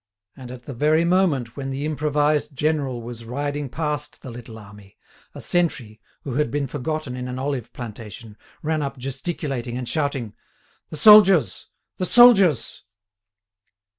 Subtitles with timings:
[0.35, 4.97] And at the very moment when the improvised general was riding past the little army,
[5.35, 10.33] a sentry, who had been forgotten in an olive plantation, ran up gesticulating and shouting:
[10.89, 11.67] "The soldiers!
[11.97, 12.81] The soldiers!"